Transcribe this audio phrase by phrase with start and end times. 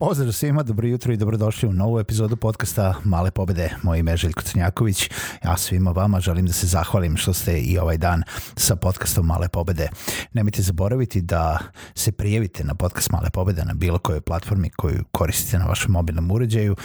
[0.00, 3.70] Pozdrav svima, dobro jutro i dobrodošli u novu epizodu podcasta Male pobede.
[3.82, 5.10] Moje ime je Željko Crnjaković.
[5.44, 8.22] Ja svima vama želim da se zahvalim što ste i ovaj dan
[8.56, 9.88] sa podcastom Male pobede.
[10.32, 11.58] Nemojte zaboraviti da
[11.94, 16.30] se prijavite na podcast Male pobede na bilo kojoj platformi koju koristite na vašem mobilnom
[16.30, 16.76] uređaju.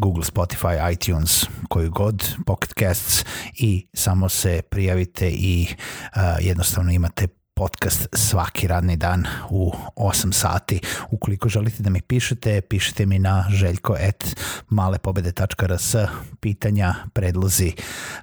[0.00, 7.26] Google, Spotify, iTunes, koju god, Pocket Casts i samo se prijavite i uh, jednostavno imate
[7.56, 10.80] podcast svaki radni dan u 8 sati.
[11.10, 15.94] Ukoliko želite da mi pišete, pišite mi na željko.malepobede.rs
[16.40, 17.72] pitanja, predlozi,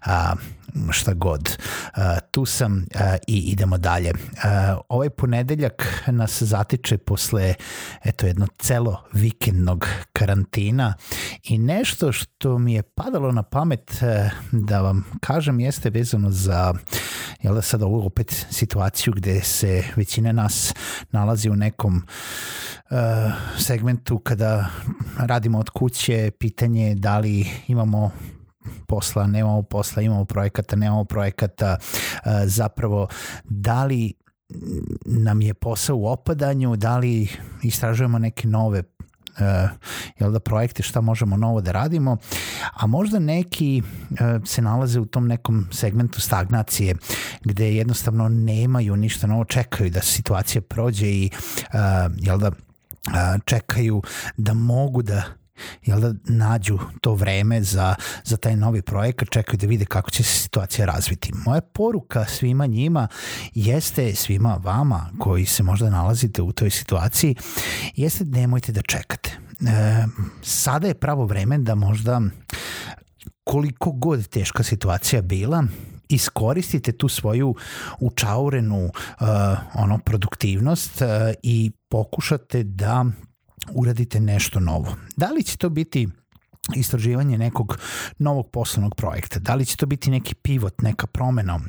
[0.05, 0.35] a,
[0.91, 1.57] šta god.
[1.93, 4.11] A, tu sam a, i idemo dalje.
[4.43, 7.53] A, ovaj ponedeljak nas zatiče posle
[8.03, 10.93] eto jedno celo vikendnog karantina
[11.43, 16.73] i nešto što mi je padalo na pamet a, da vam kažem jeste vezano za
[17.43, 20.73] jel da sad ovu opet situaciju gde se većina nas
[21.11, 22.97] nalazi u nekom uh,
[23.59, 24.67] segmentu kada
[25.17, 28.11] radimo od kuće, pitanje je da li imamo
[28.87, 33.07] posla, nemamo posla, imamo projekata, nemamo projekata, uh, zapravo
[33.43, 34.13] da li
[35.05, 37.27] nam je posao u opadanju, da li
[37.63, 38.83] istražujemo neke nove
[40.19, 42.17] jel da projekte šta možemo novo da radimo,
[42.73, 46.95] a možda neki uh, se nalaze u tom nekom segmentu stagnacije
[47.43, 52.51] gde jednostavno nemaju ništa novo, čekaju da situacija prođe i uh, jel da
[53.45, 54.01] čekaju
[54.37, 55.23] da mogu da
[55.85, 60.23] jel da nađu to vreme za, za taj novi projekat, čekaju da vide kako će
[60.23, 61.31] se situacija razviti.
[61.45, 63.07] Moja poruka svima njima
[63.53, 67.35] jeste svima vama koji se možda nalazite u toj situaciji,
[67.95, 69.37] jeste nemojte da čekate.
[69.61, 70.05] E,
[70.41, 72.21] sada je pravo vreme da možda
[73.43, 75.63] koliko god teška situacija bila,
[76.09, 77.55] iskoristite tu svoju
[77.99, 79.27] učaurenu uh,
[79.73, 81.07] ono produktivnost uh,
[81.43, 83.05] i pokušate da
[83.71, 84.95] uradite nešto novo.
[85.15, 86.07] Da li će to biti
[86.75, 87.79] istraživanje nekog
[88.19, 91.59] novog poslovnog projekta, da li će to biti neki pivot, neka promena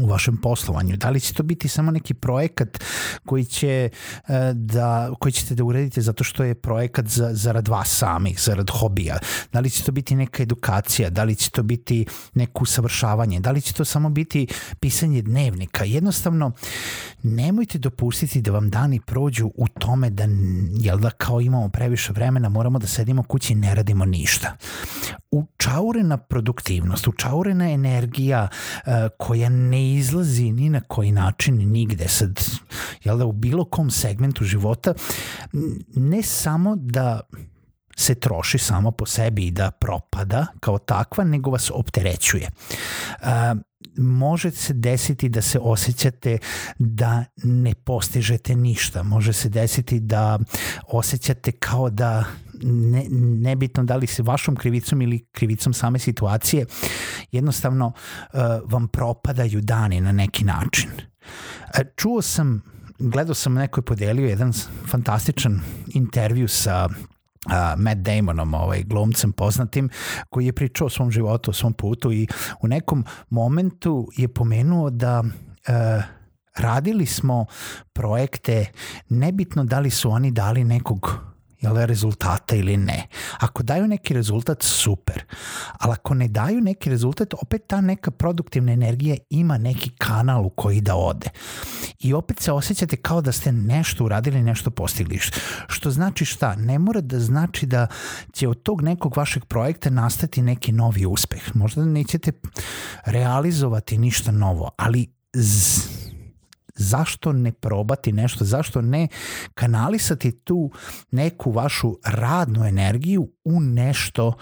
[0.00, 0.96] u vašem poslovanju.
[0.96, 2.84] Da li će to biti samo neki projekat
[3.26, 3.90] koji će
[4.28, 8.70] e, da koji ćete da uradite zato što je projekat za zarad vas samih, zarad
[8.70, 9.18] hobija.
[9.52, 13.50] Da li će to biti neka edukacija, da li će to biti neko usavršavanje, da
[13.50, 14.46] li će to samo biti
[14.80, 15.84] pisanje dnevnika.
[15.84, 16.52] Jednostavno
[17.22, 20.24] nemojte dopustiti da vam dani prođu u tome da
[20.80, 24.56] jel da kao imamo previše vremena, moramo da sedimo kući i ne radimo ništa.
[25.30, 32.40] Učaurena produktivnost, učaurena energija uh, koja ne izlazi ni na koji način nigde sad,
[33.04, 34.94] jel da u bilo kom segmentu života
[35.96, 37.20] ne samo da
[37.96, 42.48] se troši samo po sebi i da propada kao takva, nego vas opterećuje.
[43.22, 43.28] Uh,
[43.96, 46.38] može se desiti da se osjećate
[46.78, 49.02] da ne postižete ništa.
[49.02, 50.38] Može se desiti da
[50.88, 52.24] osjećate kao da
[52.62, 53.04] ne,
[53.40, 56.66] nebitno da li se vašom krivicom ili krivicom same situacije,
[57.32, 60.90] jednostavno uh, vam propadaju dani na neki način.
[60.90, 62.62] Uh, čuo sam,
[62.98, 64.52] gledao sam neko je podelio jedan
[64.86, 65.60] fantastičan
[65.94, 69.90] intervju sa uh, Matt Damonom, ovaj, glumcem poznatim,
[70.30, 72.26] koji je pričao o svom životu, o svom putu i
[72.60, 76.04] u nekom momentu je pomenuo da uh,
[76.56, 77.46] radili smo
[77.92, 78.66] projekte,
[79.08, 81.28] nebitno da li su oni dali nekog
[81.60, 83.06] jel, rezultata ili ne.
[83.40, 85.24] Ako daju neki rezultat, super.
[85.78, 90.50] Ali ako ne daju neki rezultat, opet ta neka produktivna energija ima neki kanal u
[90.50, 91.30] koji da ode.
[91.98, 95.18] I opet se osjećate kao da ste nešto uradili, nešto postigli.
[95.66, 96.56] Što znači šta?
[96.56, 97.86] Ne mora da znači da
[98.32, 101.56] će od tog nekog vašeg projekta nastati neki novi uspeh.
[101.56, 102.32] Možda nećete
[103.04, 105.97] realizovati ništa novo, ali z
[106.78, 109.08] zašto ne probati nešto, zašto ne
[109.54, 110.70] kanalisati tu
[111.10, 114.32] neku vašu radnu energiju u nešto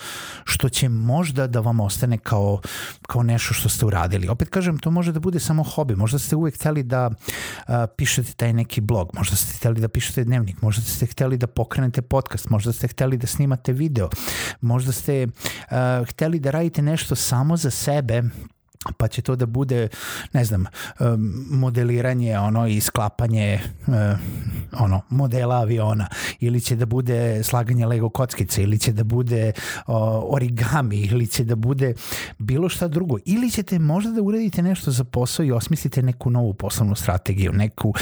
[0.45, 2.61] što će možda da vam ostane kao,
[3.07, 4.29] kao nešto što ste uradili.
[4.29, 8.33] Opet kažem, to može da bude samo hobi, možda ste uvek hteli da uh, pišete
[8.33, 12.51] taj neki blog, možda ste hteli da pišete dnevnik, možda ste hteli da pokrenete podcast,
[12.51, 14.09] možda ste hteli da snimate video,
[14.61, 18.23] možda ste uh, hteli da radite nešto samo za sebe
[18.93, 19.89] pa će to da bude,
[20.33, 20.65] ne znam,
[21.51, 23.61] modeliranje ono i sklapanje
[24.73, 26.09] ono, modela aviona
[26.41, 29.53] ili će da bude slaganje Lego kockice ili će da bude
[30.23, 31.95] origami ili će da bude
[32.39, 36.55] bilo šta drugo ili ćete možda da uradite nešto za posao i osmislite neku novu
[36.55, 37.95] poslovnu strategiju, neku,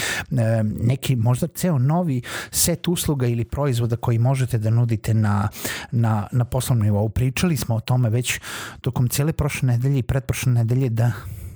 [0.81, 2.21] neki možda ceo novi
[2.51, 5.47] set usluga ili proizvoda koji možete da nudite na,
[5.91, 7.09] na, na poslovnom nivou.
[7.09, 8.39] Pričali smo o tome već
[8.81, 11.11] tokom cijele prošle nedelje i pretprošle nedelje da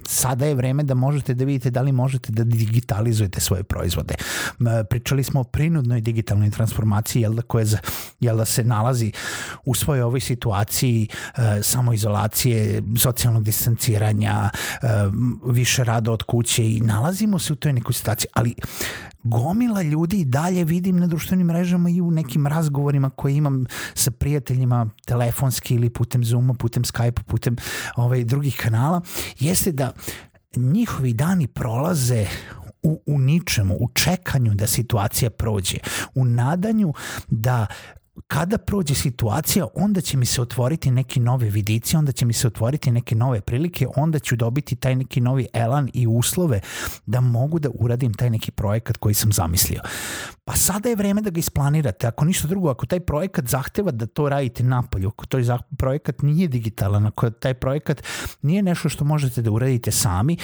[0.09, 4.15] sada je vreme da možete da vidite da li možete da digitalizujete svoje proizvode.
[4.89, 7.65] Pričali smo o prinudnoj digitalnoj transformaciji, jel da, koja
[8.19, 9.11] jel da se nalazi
[9.65, 14.88] u svojoj ovoj situaciji e, samoizolacije, socijalnog distanciranja, e,
[15.45, 18.56] više rada od kuće i nalazimo se u toj nekoj situaciji, ali
[19.24, 24.12] gomila ljudi i dalje vidim na društvenim mrežama i u nekim razgovorima koje imam sa
[24.12, 27.56] prijateljima telefonski ili putem Zooma, putem Skype, putem
[27.95, 29.01] ovaj, drugih kanala,
[29.39, 29.94] jeste da
[30.56, 32.27] njihovi dani prolaze
[32.83, 35.77] u, u ničemu, u čekanju da situacija prođe,
[36.16, 36.94] u nadanju
[37.27, 37.68] da
[38.27, 42.48] kada prođe situacija, onda će mi se otvoriti neki nove vidici, onda će mi se
[42.48, 46.62] otvoriti neke nove prilike, onda ću dobiti taj neki novi elan i uslove
[47.06, 49.81] da mogu da uradim taj neki projekat koji sam zamislio.
[50.45, 52.07] Pa sada je vreme da ga isplanirate.
[52.07, 55.44] Ako ništa drugo, ako taj projekat zahteva da to radite napolju, ako taj
[55.77, 58.04] projekat nije digitalan, ako taj projekat
[58.42, 60.38] nije nešto što možete da uradite sami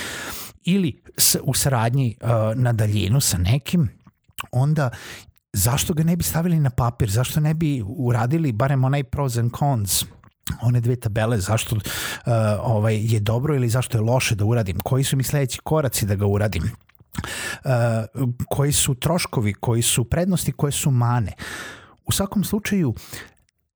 [0.64, 1.02] ili
[1.44, 3.90] u saradnji uh, na daljinu sa nekim,
[4.52, 4.90] onda
[5.56, 9.52] zašto ga ne bi stavili na papir, zašto ne bi uradili barem onaj pros and
[9.60, 10.04] cons,
[10.62, 11.82] one dve tabele, zašto uh,
[12.62, 16.16] ovaj, je dobro ili zašto je loše da uradim, koji su mi sledeći koraci da
[16.16, 16.64] ga uradim.
[16.64, 17.72] Uh,
[18.50, 21.34] koji su troškovi, koji su prednosti, koje su mane.
[22.06, 22.94] U svakom slučaju,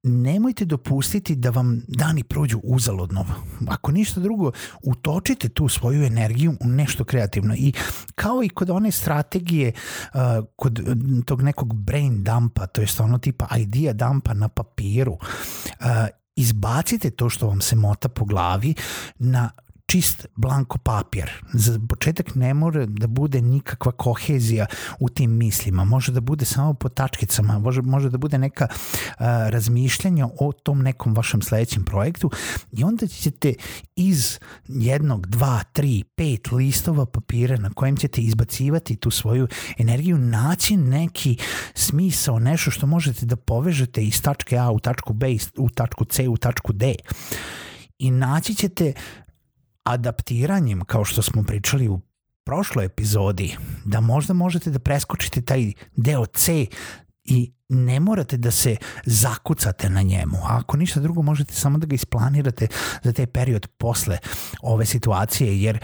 [0.03, 3.25] nemojte dopustiti da vam dani prođu uzalodno.
[3.67, 4.51] Ako ništa drugo,
[4.83, 7.55] utočite tu svoju energiju u nešto kreativno.
[7.55, 7.73] I
[8.15, 9.71] kao i kod one strategije,
[10.13, 10.19] uh,
[10.55, 10.79] kod
[11.25, 15.87] tog nekog brain dumpa, to je ono tipa idea dumpa na papiru, uh,
[16.35, 18.73] izbacite to što vam se mota po glavi
[19.19, 19.49] na
[19.89, 21.31] čist blanko papir.
[21.53, 24.65] Za početak ne mora da bude nikakva kohezija
[24.99, 25.83] u tim mislima.
[25.83, 28.67] Može da bude samo po tačkicama, može, može da bude neka
[29.17, 32.31] a, razmišljanja o tom nekom vašem sledećem projektu
[32.71, 33.53] i onda ćete
[33.95, 39.47] iz jednog, dva, tri, pet listova papira na kojem ćete izbacivati tu svoju
[39.77, 41.37] energiju, naći neki
[41.73, 45.27] smisao, nešto što možete da povežete iz tačke A u tačku B,
[45.57, 46.95] u tačku C, u tačku D
[47.99, 48.93] i naći ćete
[49.83, 52.01] adaptiranjem, kao što smo pričali u
[52.43, 53.55] prošloj epizodi,
[53.85, 56.65] da možda možete da preskočite taj deo C
[57.23, 60.37] i ne morate da se zakucate na njemu.
[60.37, 62.67] A ako ništa drugo, možete samo da ga isplanirate
[63.03, 64.17] za taj period posle
[64.61, 65.79] ove situacije, jer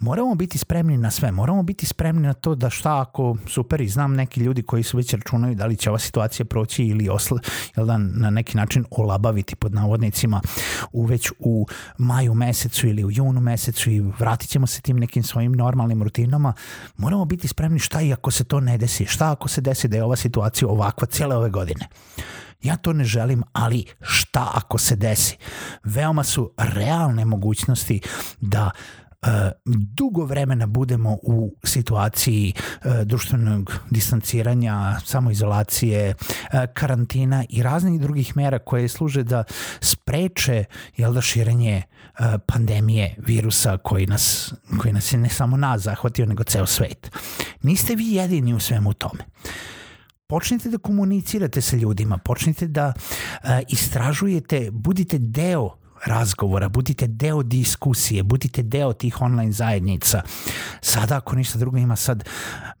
[0.00, 3.88] moramo biti spremni na sve, moramo biti spremni na to da šta ako, super, i
[3.88, 7.40] znam neki ljudi koji su već računaju da li će ova situacija proći ili osla,
[7.76, 10.40] jel da, na neki način olabaviti pod navodnicima
[10.92, 11.66] u već u
[11.98, 16.52] maju mesecu ili u junu mesecu i vratit ćemo se tim nekim svojim normalnim rutinama,
[16.96, 19.96] moramo biti spremni šta i ako se to ne desi, šta ako se desi da
[19.96, 21.88] je ova situacija ovakva cijele ove godine.
[22.62, 25.36] Ja to ne želim, ali šta ako se desi?
[25.84, 28.00] Veoma su realne mogućnosti
[28.40, 28.99] da E,
[29.66, 36.14] dugo vremena budemo u situaciji e, društvenog distanciranja, samoizolacije, e,
[36.74, 39.44] karantina i raznih drugih mera koje služe da
[39.80, 40.64] spreče
[40.96, 41.82] jel da, širenje
[42.46, 47.10] pandemije virusa koji nas, koji nas je ne samo nas zahvatio, nego ceo svet.
[47.62, 49.24] Niste vi jedini u svemu tome
[50.30, 52.92] počnite da komunicirate sa ljudima, počnite da
[53.68, 60.22] istražujete, budite deo razgovora, budite deo diskusije, budite deo tih online zajednica.
[60.80, 62.24] Sada, ako ništa drugo, ima sad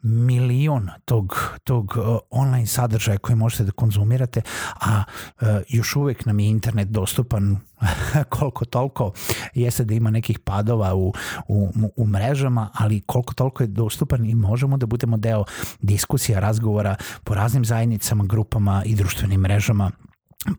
[0.02, 4.42] milion tog, tog uh, online sadržaja koji možete da konzumirate,
[4.80, 5.02] a
[5.40, 7.56] uh, još uvek nam je internet dostupan
[8.28, 9.12] koliko toliko
[9.54, 11.12] jeste da ima nekih padova u,
[11.48, 15.44] u, u mrežama, ali koliko toliko je dostupan i možemo da budemo deo
[15.80, 19.90] diskusija, razgovora po raznim zajednicama, grupama i društvenim mrežama,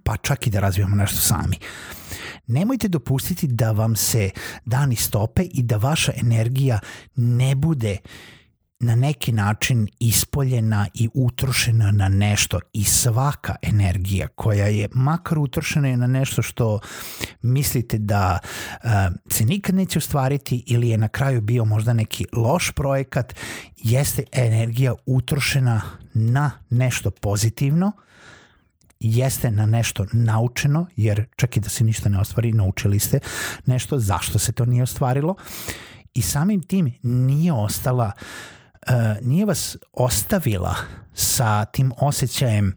[0.03, 1.57] pa čak i da razvijamo nešto sami.
[1.61, 2.01] Uh,
[2.47, 4.29] Nemojte dopustiti da vam se
[4.65, 6.79] dani stope i da vaša energija
[7.15, 7.97] ne bude
[8.79, 15.95] na neki način ispoljena i utrošena na nešto i svaka energija koja je makar utrošena
[15.95, 16.79] na nešto što
[17.41, 18.89] mislite da uh,
[19.29, 23.35] se nikad neće ostvariti ili je na kraju bio možda neki loš projekat
[23.77, 25.81] jeste energija utrošena
[26.13, 27.91] na nešto pozitivno
[29.01, 33.20] jeste na nešto naučeno, jer čak i da se ništa ne ostvari, naučili ste
[33.65, 35.36] nešto zašto se to nije ostvarilo.
[36.13, 38.12] I samim tim nije ostala,
[38.88, 40.75] uh, nije vas ostavila
[41.13, 42.75] sa tim osjećajem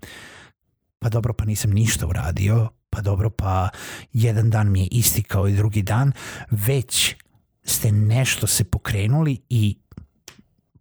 [1.05, 3.69] pa dobro, pa nisam ništa uradio, pa dobro, pa
[4.13, 6.13] jedan dan mi je isti kao i drugi dan,
[6.51, 7.17] već
[7.65, 9.79] ste nešto se pokrenuli i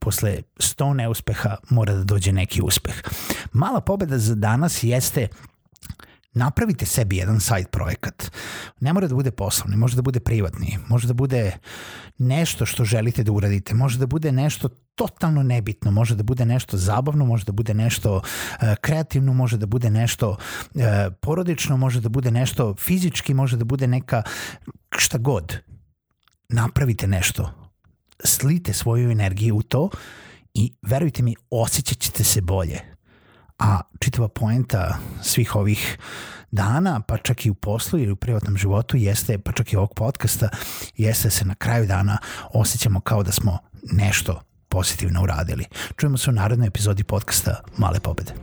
[0.03, 2.95] posle 100 neuspeha mora da dođe neki uspeh.
[3.53, 5.27] Mala pobeda za danas jeste
[6.33, 8.31] napravite sebi jedan side projekat.
[8.79, 11.51] Ne mora da bude poslovni, može da bude privatni, može da bude
[12.17, 16.77] nešto što želite da uradite, može da bude nešto totalno nebitno, može da bude nešto
[16.77, 18.21] zabavno, može da bude nešto uh,
[18.81, 20.83] kreativno, može da bude nešto uh,
[21.21, 24.23] porodično, može da bude nešto fizički, može da bude neka
[24.97, 25.57] šta god.
[26.49, 27.62] Napravite nešto.
[28.23, 29.89] Slite svoju energiju u to
[30.53, 32.93] i verujte mi, osjećat ćete se bolje
[33.63, 35.97] a čitava poenta svih ovih
[36.51, 39.93] dana, pa čak i u poslu ili u privatnom životu jeste, pa čak i ovog
[39.95, 40.49] podcasta,
[40.97, 42.17] jeste da se na kraju dana
[42.53, 43.57] osjećamo kao da smo
[43.91, 45.65] nešto pozitivno uradili.
[45.97, 48.33] Čujemo se u narednoj epizodi podcasta Male pobede.